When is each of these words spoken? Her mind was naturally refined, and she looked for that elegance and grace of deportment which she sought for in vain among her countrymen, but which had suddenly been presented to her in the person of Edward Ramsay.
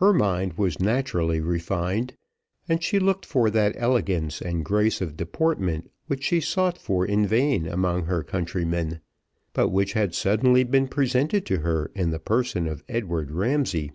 Her 0.00 0.12
mind 0.12 0.58
was 0.58 0.80
naturally 0.80 1.40
refined, 1.40 2.14
and 2.68 2.82
she 2.82 2.98
looked 2.98 3.24
for 3.24 3.48
that 3.48 3.72
elegance 3.78 4.42
and 4.42 4.62
grace 4.62 5.00
of 5.00 5.16
deportment 5.16 5.90
which 6.08 6.24
she 6.24 6.42
sought 6.42 6.76
for 6.76 7.06
in 7.06 7.26
vain 7.26 7.66
among 7.66 8.04
her 8.04 8.22
countrymen, 8.22 9.00
but 9.54 9.70
which 9.70 9.94
had 9.94 10.14
suddenly 10.14 10.62
been 10.62 10.88
presented 10.88 11.46
to 11.46 11.60
her 11.60 11.90
in 11.94 12.10
the 12.10 12.18
person 12.20 12.68
of 12.68 12.84
Edward 12.86 13.30
Ramsay. 13.30 13.92